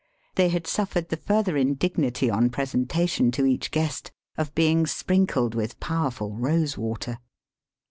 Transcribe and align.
They 0.33 0.49
had 0.49 0.65
suffered 0.65 1.09
the 1.09 1.15
further 1.17 1.55
indignity 1.55 2.27
on 2.27 2.49
presentation 2.49 3.29
to 3.33 3.45
each 3.45 3.69
guest 3.69 4.09
of 4.35 4.55
being 4.55 4.87
sprinkled 4.87 5.53
with 5.53 5.79
powerful 5.79 6.35
rose 6.37 6.75
water. 6.75 7.19